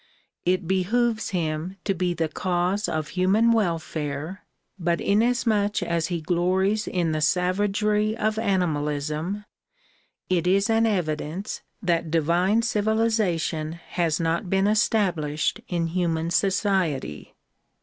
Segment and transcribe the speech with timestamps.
[0.47, 4.43] It behooves him to be the cause of human welfare
[4.79, 9.45] but inasmuch as he glories in the savagery of animalism
[10.27, 17.35] it is an evidence that divine civilization has not been established in human society.